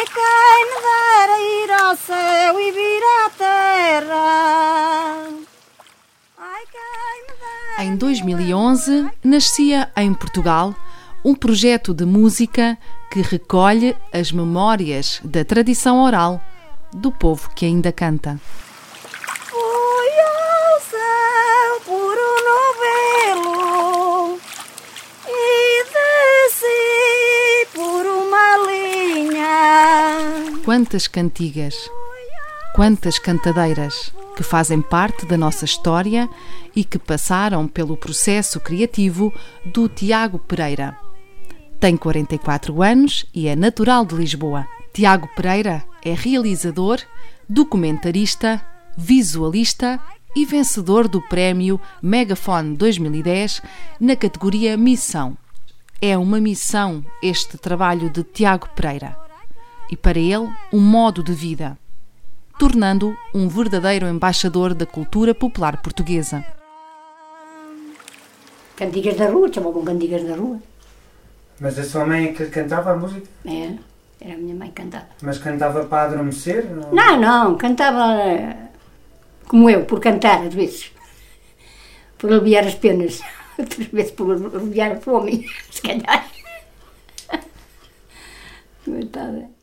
Ai, 0.00 0.06
quem 0.06 0.64
me 0.64 0.78
dera 0.80 1.36
ir 1.62 1.70
ao 1.72 1.94
céu 1.94 2.58
e 2.58 2.72
vir 2.72 3.02
à 3.04 3.30
terra. 3.36 5.26
Ai, 6.38 6.62
quem 6.72 7.22
me 7.28 7.34
dera. 7.38 7.84
Em 7.84 7.96
2011, 7.98 9.10
nascia 9.22 9.92
em 9.94 10.14
Portugal 10.14 10.74
um 11.22 11.34
projeto 11.34 11.92
de 11.92 12.06
música 12.06 12.78
que 13.12 13.20
recolhe 13.20 13.94
as 14.10 14.32
memórias 14.32 15.20
da 15.22 15.44
tradição 15.44 16.02
oral 16.02 16.40
do 16.94 17.12
povo 17.12 17.50
que 17.54 17.66
ainda 17.66 17.92
canta. 17.92 18.40
Quantas 30.70 31.08
cantigas, 31.08 31.74
quantas 32.76 33.18
cantadeiras 33.18 34.14
que 34.36 34.44
fazem 34.44 34.80
parte 34.80 35.26
da 35.26 35.36
nossa 35.36 35.64
história 35.64 36.30
e 36.76 36.84
que 36.84 36.96
passaram 36.96 37.66
pelo 37.66 37.96
processo 37.96 38.60
criativo 38.60 39.34
do 39.66 39.88
Tiago 39.88 40.38
Pereira. 40.38 40.96
Tem 41.80 41.96
44 41.96 42.80
anos 42.84 43.26
e 43.34 43.48
é 43.48 43.56
natural 43.56 44.06
de 44.06 44.14
Lisboa. 44.14 44.64
Tiago 44.92 45.28
Pereira 45.34 45.82
é 46.04 46.14
realizador, 46.14 47.00
documentarista, 47.48 48.64
visualista 48.96 49.98
e 50.36 50.46
vencedor 50.46 51.08
do 51.08 51.20
prémio 51.20 51.80
Megafone 52.00 52.76
2010 52.76 53.60
na 53.98 54.14
categoria 54.14 54.76
Missão. 54.76 55.36
É 56.00 56.16
uma 56.16 56.38
missão 56.38 57.04
este 57.20 57.58
trabalho 57.58 58.08
de 58.08 58.22
Tiago 58.22 58.68
Pereira 58.68 59.19
e 59.90 59.96
para 59.96 60.18
ele 60.18 60.48
um 60.72 60.80
modo 60.80 61.22
de 61.22 61.32
vida, 61.32 61.76
tornando 62.58 63.16
um 63.34 63.48
verdadeiro 63.48 64.06
embaixador 64.06 64.72
da 64.72 64.86
cultura 64.86 65.34
popular 65.34 65.82
portuguesa. 65.82 66.44
Cantigas 68.76 69.16
da 69.16 69.28
rua, 69.28 69.52
chamavam 69.52 69.84
cantigas 69.84 70.22
da 70.24 70.36
rua. 70.36 70.58
Mas 71.58 71.78
a 71.78 71.84
sua 71.84 72.06
mãe 72.06 72.26
é 72.26 72.32
que 72.32 72.46
cantava 72.46 72.92
a 72.92 72.96
música? 72.96 73.26
É, 73.44 73.74
era 74.20 74.34
a 74.34 74.38
minha 74.38 74.54
mãe 74.54 74.68
que 74.68 74.82
cantava. 74.82 75.06
Mas 75.20 75.38
cantava 75.38 75.84
para 75.84 76.04
adormecer? 76.04 76.64
Não? 76.64 76.92
Não, 76.92 77.20
não, 77.20 77.58
cantava 77.58 78.70
como 79.46 79.68
eu, 79.68 79.84
por 79.84 80.00
cantar 80.00 80.46
às 80.46 80.54
vezes. 80.54 80.92
Por 82.16 82.32
aliviar 82.32 82.64
as 82.66 82.76
penas. 82.76 83.20
Outras 83.58 83.88
vezes 83.88 84.12
por 84.12 84.30
aliviar 84.30 84.92
a 84.92 85.00
fome, 85.00 85.46
se 85.70 85.82
calhar. 85.82 86.30
Coitada. 88.84 89.59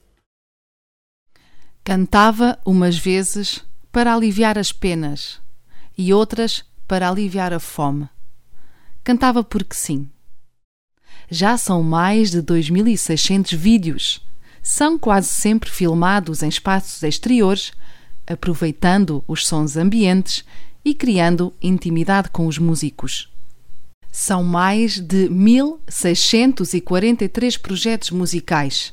Cantava 1.88 2.60
umas 2.66 2.98
vezes 2.98 3.64
para 3.94 4.14
aliviar 4.14 4.58
as 4.58 4.74
penas 4.74 5.40
e 5.98 6.14
outras 6.14 6.66
para 6.86 7.10
aliviar 7.10 7.54
a 7.54 7.62
fome. 7.62 8.10
Cantava 9.06 9.42
porque 9.42 9.74
sim. 9.74 10.10
Já 11.32 11.58
são 11.58 11.82
mais 11.82 12.30
de 12.30 12.44
2.600 12.44 13.56
vídeos. 13.56 14.22
São 14.62 15.00
quase 15.00 15.30
sempre 15.30 15.70
filmados 15.70 16.44
em 16.44 16.50
espaços 16.50 17.02
exteriores, 17.04 17.72
aproveitando 18.30 19.24
os 19.26 19.48
sons 19.48 19.78
ambientes 19.78 20.44
e 20.84 20.94
criando 20.94 21.54
intimidade 21.62 22.30
com 22.32 22.48
os 22.48 22.58
músicos. 22.58 23.32
São 24.12 24.44
mais 24.44 25.00
de 25.00 25.30
1.643 25.30 27.58
projetos 27.58 28.10
musicais 28.10 28.92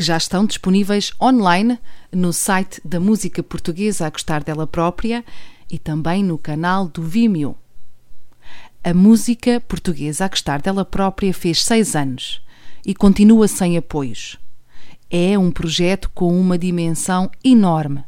que 0.00 0.04
já 0.04 0.16
estão 0.16 0.46
disponíveis 0.46 1.12
online 1.20 1.78
no 2.10 2.32
site 2.32 2.80
da 2.82 2.98
música 2.98 3.42
portuguesa 3.42 4.06
a 4.06 4.08
gostar 4.08 4.42
dela 4.42 4.66
própria 4.66 5.22
e 5.70 5.78
também 5.78 6.24
no 6.24 6.38
canal 6.38 6.88
do 6.88 7.02
Vimeo. 7.02 7.54
A 8.82 8.94
música 8.94 9.60
portuguesa 9.60 10.24
a 10.24 10.28
gostar 10.28 10.62
dela 10.62 10.86
própria 10.86 11.34
fez 11.34 11.62
seis 11.62 11.94
anos 11.94 12.40
e 12.82 12.94
continua 12.94 13.46
sem 13.46 13.76
apoios. 13.76 14.38
É 15.10 15.38
um 15.38 15.50
projeto 15.50 16.10
com 16.14 16.40
uma 16.40 16.56
dimensão 16.56 17.30
enorme. 17.44 18.02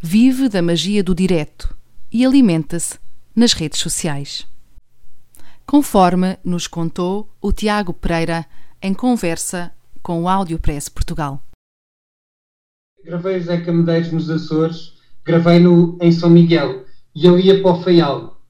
Vive 0.00 0.48
da 0.48 0.62
magia 0.62 1.04
do 1.04 1.14
direto 1.14 1.76
e 2.10 2.24
alimenta-se 2.24 2.98
nas 3.36 3.52
redes 3.52 3.80
sociais. 3.80 4.46
Conforme 5.66 6.38
nos 6.42 6.66
contou 6.66 7.28
o 7.38 7.52
Tiago 7.52 7.92
Pereira 7.92 8.46
em 8.80 8.94
conversa 8.94 9.70
com 10.08 10.22
o 10.22 10.28
Audiopress 10.30 10.88
Portugal. 10.88 11.38
Gravei 13.04 13.38
Zeca 13.40 13.70
Medeiros 13.70 14.10
nos 14.10 14.30
Açores, 14.30 14.94
gravei-no 15.22 15.98
em 16.00 16.10
São 16.10 16.30
Miguel 16.30 16.86
e 17.14 17.26
ele 17.26 17.42
ia 17.42 17.60
para 17.60 17.72
o 17.72 17.82
Faial. 17.82 18.40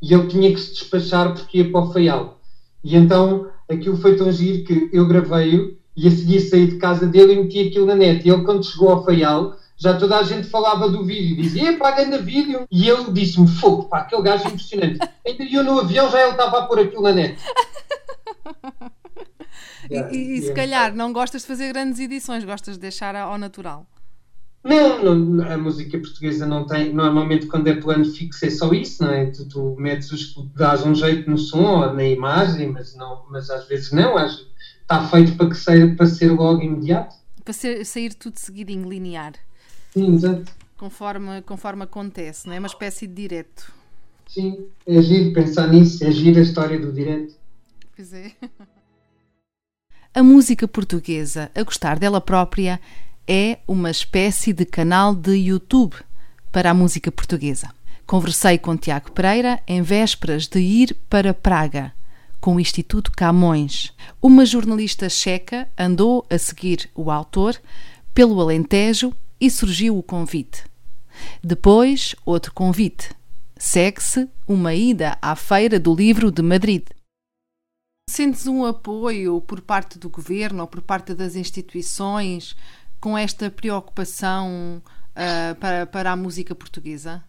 E 0.00 0.14
ele 0.14 0.26
tinha 0.28 0.50
que 0.50 0.58
se 0.58 0.72
despachar 0.72 1.34
porque 1.34 1.58
ia 1.58 1.70
para 1.70 1.82
o 1.82 1.92
Faial. 1.92 2.40
E 2.82 2.96
então 2.96 3.46
aquilo 3.70 3.98
foi 3.98 4.16
tão 4.16 4.32
giro 4.32 4.64
que 4.64 4.88
eu 4.90 5.06
gravei-o 5.06 5.76
e 5.94 6.08
a 6.08 6.10
seguir 6.10 6.40
saí 6.40 6.66
de 6.66 6.78
casa 6.78 7.06
dele 7.06 7.34
e 7.34 7.42
meti 7.42 7.68
aquilo 7.68 7.84
na 7.84 7.94
net. 7.94 8.26
E 8.26 8.30
ele, 8.30 8.44
quando 8.44 8.64
chegou 8.64 8.88
ao 8.88 9.04
Faial, 9.04 9.54
já 9.76 9.94
toda 9.98 10.16
a 10.16 10.22
gente 10.22 10.48
falava 10.48 10.88
do 10.88 11.04
vídeo, 11.04 11.36
dizia, 11.36 11.72
epá, 11.72 11.90
grande 11.90 12.22
vídeo. 12.22 12.66
E 12.70 12.88
ele 12.88 13.12
disse-me, 13.12 13.46
fogo, 13.46 13.82
pá, 13.82 13.98
aquele 13.98 14.22
gajo 14.22 14.44
é 14.44 14.48
impressionante. 14.48 14.98
Ainda 15.26 15.44
eu 15.44 15.62
no 15.62 15.80
avião 15.80 16.10
já 16.10 16.22
ele 16.22 16.30
estava 16.30 16.60
a 16.60 16.66
pôr 16.66 16.78
aquilo 16.78 17.02
na 17.02 17.12
net. 17.12 17.38
E, 19.92 20.38
e- 20.38 20.42
se 20.42 20.52
calhar 20.54 20.94
não 20.94 21.12
gostas 21.12 21.42
de 21.42 21.48
fazer 21.48 21.72
grandes 21.72 22.00
edições, 22.00 22.44
gostas 22.44 22.74
de 22.76 22.80
deixar 22.80 23.14
ao 23.14 23.36
natural. 23.38 23.86
Não, 24.64 25.16
não, 25.16 25.44
a 25.52 25.58
música 25.58 25.98
portuguesa 25.98 26.46
não 26.46 26.64
tem. 26.66 26.92
Normalmente, 26.94 27.46
quando 27.46 27.66
é 27.66 27.74
plano 27.74 28.04
fixo, 28.04 28.46
é 28.46 28.50
só 28.50 28.72
isso, 28.72 29.02
não 29.02 29.10
é? 29.10 29.26
Tu, 29.26 29.48
tu 29.48 29.74
metes 29.76 30.12
os. 30.12 30.34
dás 30.54 30.86
um 30.86 30.94
jeito 30.94 31.28
no 31.28 31.36
som 31.36 31.80
ou 31.84 31.92
na 31.92 32.04
imagem, 32.04 32.70
mas, 32.70 32.94
não, 32.94 33.24
mas 33.28 33.50
às 33.50 33.66
vezes 33.66 33.90
não. 33.90 34.16
Está 34.16 35.08
feito 35.08 35.36
para, 35.36 35.48
que 35.48 35.56
seja, 35.56 35.94
para 35.96 36.06
ser 36.06 36.30
logo 36.30 36.62
imediato. 36.62 37.16
Para 37.44 37.52
ser- 37.52 37.84
sair 37.84 38.14
tudo 38.14 38.38
seguidinho, 38.38 38.88
linear, 38.88 39.32
Sim, 39.92 40.14
exato. 40.14 40.44
conforme, 40.76 41.42
conforme 41.42 41.82
acontece, 41.82 42.46
não 42.46 42.54
é? 42.54 42.58
Uma 42.60 42.68
espécie 42.68 43.06
de 43.08 43.14
direto. 43.14 43.72
Sim, 44.28 44.68
é 44.86 45.02
giro 45.02 45.32
pensar 45.32 45.66
nisso, 45.68 46.04
é 46.04 46.10
giro 46.12 46.38
a 46.38 46.42
história 46.42 46.78
do 46.78 46.92
direto. 46.92 47.34
Pois 47.96 48.12
é. 48.14 48.30
A 50.14 50.22
música 50.22 50.68
portuguesa, 50.68 51.50
a 51.54 51.62
gostar 51.62 51.98
dela 51.98 52.20
própria, 52.20 52.78
é 53.26 53.58
uma 53.66 53.90
espécie 53.90 54.52
de 54.52 54.66
canal 54.66 55.14
de 55.14 55.32
YouTube 55.32 55.96
para 56.52 56.70
a 56.70 56.74
música 56.74 57.10
portuguesa. 57.10 57.70
Conversei 58.06 58.58
com 58.58 58.76
Tiago 58.76 59.10
Pereira 59.12 59.62
em 59.66 59.80
vésperas 59.80 60.46
de 60.46 60.60
ir 60.60 60.94
para 61.08 61.32
Praga, 61.32 61.94
com 62.42 62.56
o 62.56 62.60
Instituto 62.60 63.10
Camões. 63.10 63.90
Uma 64.20 64.44
jornalista 64.44 65.08
checa 65.08 65.66
andou 65.78 66.26
a 66.28 66.36
seguir 66.36 66.90
o 66.94 67.10
autor 67.10 67.58
pelo 68.12 68.38
Alentejo 68.38 69.14
e 69.40 69.50
surgiu 69.50 69.96
o 69.96 70.02
convite. 70.02 70.64
Depois, 71.42 72.14
outro 72.26 72.52
convite. 72.52 73.08
Segue-se 73.56 74.28
uma 74.46 74.74
ida 74.74 75.16
à 75.22 75.34
Feira 75.34 75.80
do 75.80 75.94
Livro 75.94 76.30
de 76.30 76.42
Madrid. 76.42 76.82
Sentes 78.08 78.46
um 78.46 78.64
apoio 78.64 79.40
por 79.40 79.60
parte 79.60 79.98
do 79.98 80.08
governo 80.08 80.62
ou 80.62 80.66
por 80.66 80.82
parte 80.82 81.14
das 81.14 81.36
instituições 81.36 82.56
com 83.00 83.16
esta 83.16 83.50
preocupação 83.50 84.82
ah, 85.14 85.56
para, 85.58 85.86
para 85.86 86.12
a 86.12 86.16
música 86.16 86.54
portuguesa? 86.54 87.22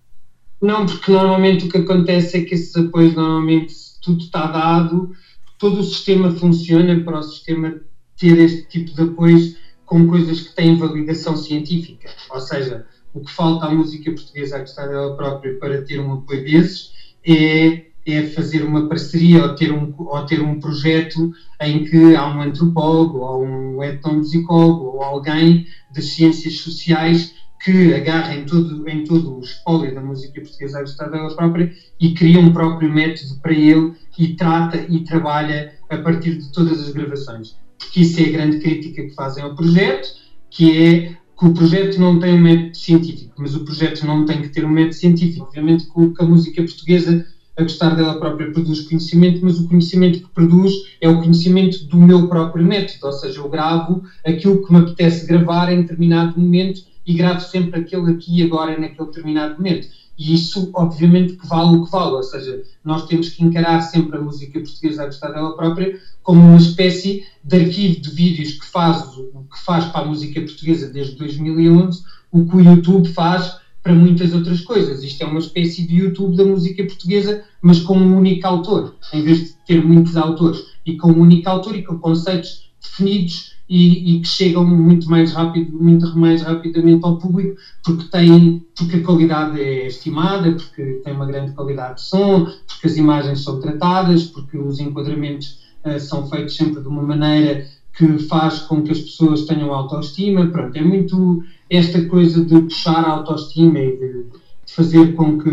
Não, 0.62 0.86
porque 0.86 1.12
normalmente 1.12 1.66
o 1.66 1.70
que 1.70 1.78
acontece 1.78 2.38
é 2.38 2.42
que 2.44 2.56
esses 2.56 2.76
apoios, 2.76 3.14
normalmente, 3.14 3.76
tudo 4.02 4.24
está 4.24 4.48
dado, 4.48 5.16
todo 5.60 5.80
o 5.80 5.84
sistema 5.84 6.32
funciona 6.32 7.00
para 7.04 7.20
o 7.20 7.24
sistema 7.24 7.80
ter 8.18 8.38
este 8.40 8.68
tipo 8.68 8.96
de 8.96 9.02
apoios 9.04 9.58
com 9.86 10.08
coisas 10.08 10.42
que 10.42 10.56
têm 10.56 10.78
validação 10.78 11.36
científica. 11.36 12.10
Ou 12.30 12.40
seja, 12.40 12.88
o 13.14 13.22
que 13.22 13.32
falta 13.32 13.68
à 13.68 13.72
música 13.72 14.12
portuguesa 14.12 14.56
a 14.56 14.60
gostar 14.60 14.88
dela 14.88 15.16
própria 15.16 15.58
para 15.60 15.82
ter 15.84 16.00
um 16.00 16.14
apoio 16.14 16.44
desses 16.44 16.94
é, 17.26 17.93
é 18.06 18.24
fazer 18.24 18.64
uma 18.64 18.88
parceria 18.88 19.44
ou 19.44 19.56
ter, 19.56 19.72
um, 19.72 19.94
ou 19.98 20.26
ter 20.26 20.42
um 20.42 20.60
projeto 20.60 21.32
em 21.62 21.84
que 21.86 22.16
há 22.16 22.28
um 22.28 22.42
antropólogo 22.42 23.20
ou 23.20 23.46
um 23.46 23.84
etnomusicólogo 23.84 24.98
ou 24.98 25.04
alguém 25.04 25.66
das 25.94 26.06
ciências 26.06 26.60
sociais 26.60 27.34
que 27.64 27.94
agarra 27.94 28.36
em 28.36 28.46
todo, 28.46 28.88
em 28.90 29.06
todo 29.06 29.38
o 29.38 29.42
espólio 29.42 29.96
da 29.96 30.02
música 30.02 30.42
portuguesa 30.42 30.80
a 30.80 30.82
gostar 30.82 31.08
dela 31.08 31.34
própria 31.34 31.72
e 32.00 32.14
cria 32.14 32.40
um 32.40 32.52
próprio 32.52 32.92
método 32.92 33.40
para 33.42 33.54
ele 33.54 33.94
e 34.20 34.36
trata 34.36 34.78
e 34.78 35.04
trabalha 35.04 35.74
a 35.90 35.98
partir 35.98 36.38
de 36.38 36.52
todas 36.52 36.82
as 36.82 36.90
gravações. 36.90 37.56
Porque 37.80 38.02
isso 38.02 38.20
é 38.20 38.26
a 38.26 38.32
grande 38.32 38.60
crítica 38.60 39.04
que 39.04 39.16
fazem 39.16 39.44
ao 39.44 39.56
projeto, 39.56 40.10
que 40.50 40.78
é 40.78 41.16
que 41.38 41.46
o 41.46 41.54
projeto 41.54 42.00
não 42.00 42.20
tem 42.20 42.34
um 42.34 42.42
método 42.42 42.78
científico, 42.78 43.34
mas 43.38 43.56
o 43.56 43.64
projeto 43.64 44.06
não 44.06 44.26
tem 44.26 44.42
que 44.42 44.50
ter 44.50 44.66
um 44.66 44.70
método 44.70 44.96
científico. 44.96 45.46
Obviamente 45.46 45.86
que 45.88 46.24
a 46.24 46.26
música 46.26 46.62
portuguesa, 46.62 47.26
a 47.56 47.62
gostar 47.62 47.96
dela 47.96 48.20
própria, 48.20 48.52
produz 48.52 48.82
conhecimento, 48.82 49.44
mas 49.44 49.60
o 49.60 49.68
conhecimento 49.68 50.20
que 50.20 50.34
produz 50.34 50.74
é 51.00 51.08
o 51.08 51.22
conhecimento 51.22 51.86
do 51.86 51.98
meu 51.98 52.28
próprio 52.28 52.66
método, 52.66 53.06
ou 53.06 53.12
seja, 53.12 53.40
eu 53.40 53.50
gravo 53.50 54.04
aquilo 54.26 54.66
que 54.66 54.72
me 54.72 54.80
apetece 54.80 55.28
gravar 55.28 55.72
em 55.72 55.82
determinado 55.82 56.40
momento 56.40 56.82
e 57.06 57.14
gravo 57.14 57.42
sempre 57.42 57.82
aquele 57.82 58.12
aqui 58.12 58.40
e 58.40 58.44
agora 58.44 58.78
naquele 58.78 59.08
determinado 59.08 59.58
momento. 59.58 59.88
E 60.18 60.34
isso, 60.34 60.70
obviamente, 60.74 61.34
que 61.34 61.48
vale 61.48 61.76
o 61.76 61.84
que 61.84 61.92
vale, 61.92 62.14
ou 62.14 62.24
seja, 62.24 62.62
nós 62.84 63.06
temos 63.06 63.30
que 63.30 63.44
encarar 63.44 63.82
sempre 63.82 64.18
a 64.18 64.22
música 64.22 64.60
portuguesa 64.60 65.04
a 65.04 65.06
gostar 65.06 65.32
dela 65.32 65.56
própria 65.56 66.00
como 66.22 66.40
uma 66.40 66.58
espécie 66.58 67.24
de 67.44 67.56
arquivo 67.56 68.00
de 68.00 68.10
vídeos 68.10 68.54
que 68.54 68.66
faz, 68.66 69.04
que 69.04 69.66
faz 69.66 69.86
para 69.86 70.02
a 70.02 70.06
música 70.06 70.40
portuguesa 70.40 70.88
desde 70.88 71.16
2011 71.16 72.04
o 72.32 72.46
que 72.46 72.56
o 72.56 72.62
YouTube 72.62 73.08
faz 73.10 73.58
para 73.84 73.94
muitas 73.94 74.34
outras 74.34 74.62
coisas. 74.62 75.04
Isto 75.04 75.24
é 75.24 75.28
uma 75.28 75.40
espécie 75.40 75.86
de 75.86 75.98
YouTube 75.98 76.38
da 76.38 76.46
música 76.46 76.84
portuguesa, 76.86 77.44
mas 77.62 77.80
com 77.80 77.98
um 77.98 78.18
único 78.18 78.48
autor, 78.48 78.96
em 79.12 79.22
vez 79.22 79.40
de 79.40 79.54
ter 79.68 79.84
muitos 79.84 80.16
autores, 80.16 80.64
e 80.86 80.96
com 80.96 81.12
um 81.12 81.20
único 81.20 81.50
autor 81.50 81.76
e 81.76 81.84
com 81.84 82.00
conceitos 82.00 82.72
definidos 82.82 83.54
e, 83.68 84.16
e, 84.16 84.22
que 84.22 84.28
chegam 84.28 84.66
muito 84.66 85.10
mais 85.10 85.32
rápido, 85.32 85.72
muito 85.72 86.16
mais 86.18 86.42
rapidamente 86.42 87.06
ao 87.06 87.18
público, 87.18 87.56
porque 87.84 88.06
tem, 88.06 88.62
porque 88.76 88.98
a 88.98 89.04
qualidade 89.04 89.60
é 89.60 89.88
estimada, 89.88 90.52
porque 90.54 91.02
tem 91.04 91.14
uma 91.14 91.26
grande 91.26 91.54
qualidade 91.54 91.96
de 91.96 92.02
som, 92.02 92.46
porque 92.68 92.88
as 92.88 92.98
imagens 92.98 93.44
são 93.44 93.60
tratadas, 93.60 94.24
porque 94.26 94.58
os 94.58 94.80
enquadramentos 94.80 95.60
uh, 95.86 96.00
são 96.00 96.28
feitos 96.28 96.56
sempre 96.56 96.82
de 96.82 96.88
uma 96.88 97.02
maneira 97.02 97.66
que 97.96 98.18
faz 98.20 98.60
com 98.60 98.82
que 98.82 98.92
as 98.92 99.00
pessoas 99.00 99.46
tenham 99.46 99.74
autoestima. 99.74 100.48
Pronto, 100.48 100.76
é 100.76 100.82
muito 100.82 101.44
esta 101.70 102.04
coisa 102.06 102.44
de 102.44 102.62
puxar 102.62 103.04
a 103.06 103.10
autoestima 103.10 103.80
e 103.80 103.98
de, 103.98 104.24
de 104.66 104.74
fazer 104.74 105.14
com 105.14 105.38
que 105.38 105.52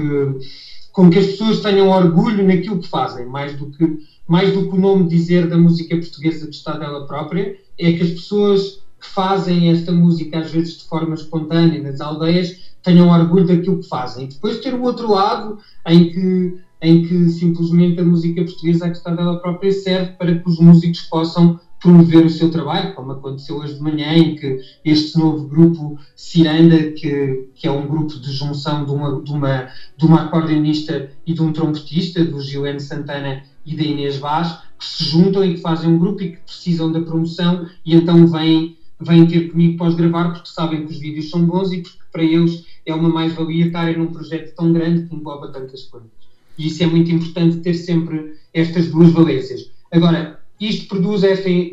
com 0.92 1.08
que 1.08 1.19
as 1.19 1.26
pessoas 1.26 1.60
tenham 1.60 1.88
orgulho 1.88 2.44
naquilo 2.44 2.81
que 2.81 2.88
fazem, 2.88 3.25
mais 3.25 3.54
do 3.54 3.66
que 3.66 3.96
mais 4.26 4.52
do 4.52 4.69
que 4.69 4.76
o 4.76 4.78
nome 4.78 5.08
dizer 5.08 5.48
da 5.48 5.56
música 5.56 5.96
portuguesa 5.96 6.48
de 6.48 6.54
Estado 6.54 6.81
dela 6.81 7.04
própria, 7.04 7.56
é 7.78 7.92
que 7.92 8.02
as 8.02 8.10
pessoas 8.10 8.81
que 9.00 9.06
fazem 9.06 9.70
esta 9.70 9.90
música, 9.90 10.38
às 10.38 10.52
vezes 10.52 10.76
de 10.76 10.84
forma 10.84 11.14
espontânea, 11.14 11.82
nas 11.82 12.00
aldeias, 12.00 12.72
tenham 12.82 13.08
orgulho 13.08 13.46
daquilo 13.46 13.81
que 13.81 13.88
fazem. 13.88 14.26
E 14.26 14.28
depois 14.28 14.60
ter 14.60 14.75
o 14.75 14.82
outro 14.82 15.10
lado, 15.10 15.58
em 15.86 16.10
que, 16.10 16.54
em 16.81 17.02
que 17.02 17.28
simplesmente 17.31 17.98
a 17.98 18.04
música 18.04 18.44
portuguesa, 18.44 18.86
a 18.86 18.90
questão 18.90 19.16
dela 19.16 19.40
própria, 19.40 19.72
serve 19.72 20.12
para 20.12 20.38
que 20.38 20.48
os 20.48 20.58
músicos 20.58 21.00
possam 21.02 21.58
promover 21.81 22.27
o 22.27 22.31
seu 22.31 22.50
trabalho, 22.50 22.94
como 22.94 23.12
aconteceu 23.12 23.56
hoje 23.56 23.75
de 23.75 23.81
manhã, 23.81 24.12
em 24.12 24.37
que 24.37 24.61
este 24.85 25.19
novo 25.19 25.47
grupo 25.47 25.99
Ciranda, 26.15 26.93
que, 26.93 27.49
que 27.55 27.67
é 27.67 27.71
um 27.71 27.87
grupo 27.87 28.19
de 28.19 28.31
junção 28.32 28.85
de 28.85 28.93
uma, 28.93 29.21
de, 29.23 29.32
uma, 29.32 29.69
de 29.97 30.05
uma 30.05 30.23
acordeonista 30.25 31.11
e 31.27 31.32
de 31.32 31.41
um 31.41 31.53
trompetista, 31.53 32.23
do 32.25 32.41
Gilene 32.41 32.81
Santana 32.81 33.43
e 33.65 33.75
da 33.75 33.82
Inês 33.82 34.17
Vaz, 34.19 34.59
que 34.79 34.85
se 34.85 35.05
juntam 35.05 35.44
e 35.44 35.55
que 35.55 35.61
fazem 35.61 35.91
um 35.91 35.99
grupo 35.99 36.23
e 36.23 36.32
que 36.32 36.38
precisam 36.38 36.93
da 36.93 37.00
promoção 37.00 37.67
e 37.85 37.94
então 37.94 38.27
vêm, 38.27 38.77
vêm 39.00 39.27
ter 39.27 39.50
comigo 39.50 39.79
pós-gravar 39.79 40.32
porque 40.32 40.49
sabem 40.49 40.87
que 40.87 40.93
os 40.93 40.99
vídeos 40.99 41.31
são 41.31 41.44
bons 41.44 41.73
e 41.73 41.82
porque 41.82 41.99
para 42.12 42.23
eles 42.23 42.65
é 42.85 42.94
uma 42.94 43.09
mais-valia 43.09 43.67
estarem 43.67 43.97
num 43.97 44.12
projeto 44.12 44.55
tão 44.55 44.73
grande 44.73 45.06
que 45.06 45.15
engloba 45.15 45.49
tantas 45.49 45.85
coisas. 45.85 46.11
E 46.59 46.67
isso 46.67 46.82
é 46.82 46.87
muito 46.87 47.11
importante 47.11 47.59
ter 47.59 47.75
sempre 47.75 48.35
estas 48.53 48.88
duas 48.88 49.12
valências. 49.12 49.71
Agora, 49.93 50.39
isto 50.60 50.88
produz, 50.88 51.22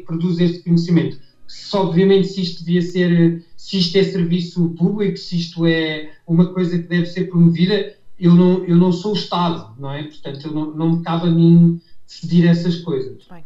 produz 0.05 0.39
este 0.39 0.59
conhecimento. 0.63 1.19
Se, 1.47 1.75
obviamente, 1.75 2.27
se 2.27 2.41
isto 2.41 2.63
devia 2.63 2.81
ser, 2.81 3.43
se 3.55 3.77
isto 3.77 3.97
é 3.97 4.03
serviço 4.03 4.69
público, 4.77 5.17
se 5.17 5.37
isto 5.37 5.65
é 5.65 6.11
uma 6.25 6.51
coisa 6.51 6.77
que 6.77 6.87
deve 6.87 7.05
ser 7.05 7.29
promovida, 7.29 7.93
eu 8.19 8.33
não, 8.33 8.63
eu 8.65 8.75
não 8.75 8.91
sou 8.91 9.11
o 9.11 9.15
Estado, 9.15 9.73
não 9.79 9.93
é? 9.93 10.03
Portanto, 10.03 10.51
não, 10.53 10.73
não 10.73 10.97
me 10.97 11.03
cabe 11.03 11.27
a 11.27 11.31
mim 11.31 11.79
decidir 12.05 12.47
essas 12.47 12.77
coisas. 12.77 13.23
Bem. 13.29 13.43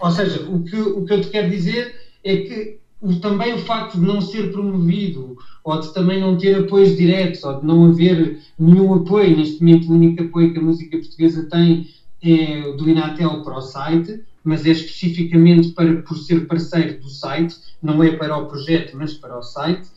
Ou 0.00 0.10
seja, 0.10 0.48
o 0.48 0.62
que, 0.62 0.76
o 0.76 1.04
que 1.04 1.12
eu 1.12 1.20
te 1.20 1.28
quero 1.28 1.50
dizer 1.50 1.94
é 2.24 2.36
que 2.36 2.78
o, 3.00 3.16
também 3.16 3.54
o 3.54 3.58
facto 3.58 3.98
de 3.98 4.06
não 4.06 4.20
ser 4.20 4.52
promovido, 4.52 5.36
ou 5.64 5.80
de 5.80 5.92
também 5.92 6.20
não 6.20 6.36
ter 6.36 6.56
apoios 6.56 6.96
diretos, 6.96 7.42
ou 7.44 7.60
de 7.60 7.66
não 7.66 7.86
haver 7.86 8.38
nenhum 8.58 8.94
apoio, 8.94 9.36
neste 9.36 9.60
momento 9.62 9.90
o 9.90 9.94
único 9.94 10.22
apoio 10.22 10.52
que 10.52 10.58
a 10.58 10.62
música 10.62 10.98
portuguesa 10.98 11.48
tem 11.50 11.88
é 12.22 12.72
do 12.72 12.88
Inatel 12.88 13.42
para 13.42 13.56
o 13.56 13.62
site, 13.62 14.22
mas 14.44 14.64
é 14.66 14.70
especificamente 14.70 15.70
para, 15.70 16.02
por 16.02 16.16
ser 16.16 16.46
parceiro 16.46 17.00
do 17.00 17.08
site, 17.08 17.56
não 17.82 18.02
é 18.02 18.16
para 18.16 18.36
o 18.36 18.46
projeto, 18.46 18.96
mas 18.96 19.14
para 19.14 19.38
o 19.38 19.42
site. 19.42 19.88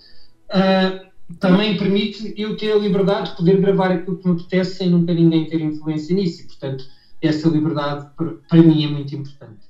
Uh, 0.50 1.14
também 1.40 1.78
permite 1.78 2.34
eu 2.38 2.56
ter 2.58 2.72
a 2.72 2.78
liberdade 2.78 3.32
de 3.32 3.38
poder 3.38 3.60
gravar 3.60 3.92
aquilo 3.92 4.18
que 4.18 4.28
me 4.28 4.36
apetece 4.36 4.76
sem 4.76 4.90
nunca 4.90 5.14
ninguém 5.14 5.48
ter 5.48 5.62
influência 5.62 6.16
nisso. 6.16 6.44
E, 6.44 6.48
portanto, 6.48 6.86
essa 7.22 7.48
liberdade 7.48 8.08
para 8.50 8.62
mim 8.62 8.86
é 8.86 8.88
muito 8.88 9.16
importante. 9.16 9.64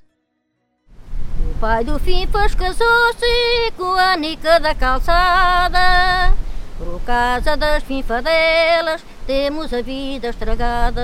O 1.52 1.60
pai 1.60 1.84
do 1.84 2.00
Finfas 2.00 2.56
casou-se 2.56 3.72
com 3.78 3.94
a 3.94 4.18
Nica 4.18 4.60
da 4.60 4.74
calçada. 4.74 6.34
Por 6.78 7.00
causa 7.02 7.56
das 7.56 7.84
finfadelas 7.84 9.04
temos 9.26 9.74
a 9.74 9.82
vida 9.82 10.30
estragada. 10.30 11.02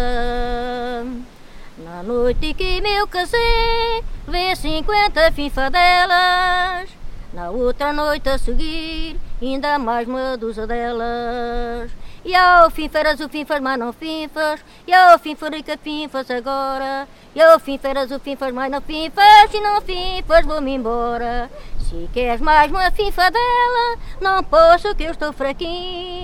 Na 1.79 2.03
noite 2.03 2.53
que 2.53 2.81
meu 2.81 3.07
casei, 3.07 4.03
vê 4.27 4.53
cinquenta 4.53 5.31
finfadelas. 5.31 6.89
Na 7.31 7.51
outra 7.51 7.93
noite 7.93 8.27
a 8.27 8.37
seguir, 8.37 9.17
ainda 9.41 9.79
mais 9.79 10.05
uma 10.05 10.35
dúzia 10.35 10.67
delas. 10.67 11.89
E 12.25 12.35
ao 12.35 12.69
fim 12.69 12.89
feras 12.89 13.21
o 13.21 13.29
fim 13.29 13.45
faz, 13.45 13.61
mas 13.61 13.79
não 13.79 13.93
finfas. 13.93 14.59
E 14.85 14.93
ao 14.93 15.17
fim 15.19 15.37
farica 15.37 15.77
finfas 15.77 16.29
agora. 16.29 17.07
E 17.33 17.41
ao 17.41 17.57
fim 17.61 17.77
feras 17.77 18.11
o 18.11 18.19
fim 18.19 18.35
faz, 18.35 18.53
mas 18.53 18.69
não 18.69 18.81
finfas. 18.81 19.53
E 19.53 19.61
não 19.61 19.79
finfas, 19.79 20.45
vou-me 20.45 20.75
embora. 20.75 21.49
Se 21.79 22.09
queres 22.13 22.41
mais 22.41 22.69
uma 22.69 22.91
finfa 22.91 23.31
dela, 23.31 23.97
não 24.19 24.43
posso 24.43 24.93
que 24.95 25.03
eu 25.03 25.11
estou 25.11 25.31
fraquinho. 25.31 26.18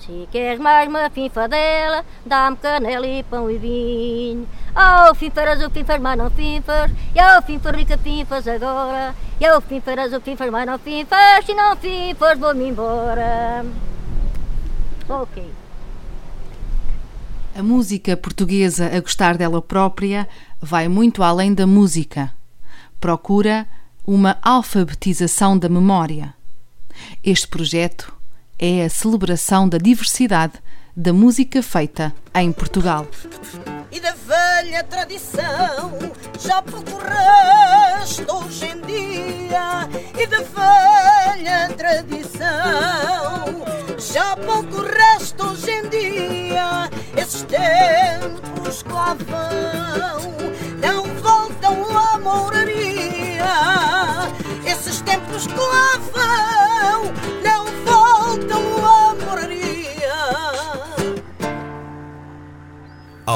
Se 0.00 0.26
queres 0.32 0.58
mais 0.58 0.88
uma 0.88 1.10
finfa 1.10 1.46
dela, 1.46 2.02
dá-me 2.24 2.56
canela 2.56 3.06
e 3.06 3.22
pão 3.22 3.50
e 3.50 3.58
vinho. 3.58 4.48
Ao 4.74 5.14
fim 5.14 5.28
farás 5.30 5.62
o 5.62 5.70
faz, 5.84 6.00
mas 6.00 6.16
não 6.16 6.30
finfas. 6.30 6.90
E 7.14 7.20
ao 7.20 7.42
fim 7.42 7.60
rica 7.76 7.98
finfas 7.98 8.48
agora. 8.48 9.14
E 9.38 9.44
ao 9.44 9.60
fim 9.60 9.78
farás 9.78 10.10
o 10.14 10.20
faz, 10.20 10.50
mas 10.50 10.66
não 10.66 10.78
finfas. 10.78 11.44
Se 11.44 11.52
não 11.52 11.76
finfas, 11.76 12.38
vou-me 12.38 12.70
embora. 12.70 13.62
Ok. 15.06 15.44
A 17.54 17.62
música 17.62 18.16
portuguesa 18.16 18.86
a 18.96 19.00
gostar 19.00 19.36
dela 19.36 19.60
própria 19.60 20.26
vai 20.62 20.88
muito 20.88 21.22
além 21.22 21.52
da 21.52 21.66
música. 21.66 22.32
Procura 22.98 23.66
uma 24.06 24.38
alfabetização 24.40 25.58
da 25.58 25.68
memória. 25.68 26.32
Este 27.22 27.46
projeto 27.46 28.19
é 28.60 28.84
a 28.84 28.90
celebração 28.90 29.66
da 29.66 29.78
diversidade 29.78 30.52
da 30.94 31.14
música 31.14 31.62
feita 31.62 32.14
em 32.34 32.52
Portugal. 32.52 33.06
E 33.90 33.98
da 33.98 34.12
velha 34.12 34.84
tradição 34.84 35.98
já 36.38 36.60
procuraste 36.60 38.22
hoje 38.28 38.66
em 38.66 38.80
dia, 38.82 39.88
e 40.18 40.26
da 40.26 40.42
velha 40.42 41.70
tradição 41.74 42.50
já 43.98 44.36
pouco 44.36 44.82
resto 44.82 45.46
hoje 45.46 45.70
em 45.70 45.88
dia. 45.88 46.90
Esses 47.16 47.42
tempos 47.44 48.82
que 48.82 48.90
vão 48.90 50.20
não 50.82 51.04
voltam 51.22 51.96
à 51.96 52.18
moraria. 52.18 53.46
Esses 54.66 55.00
tempos 55.00 55.46
que 55.46 55.54
vão 55.54 56.59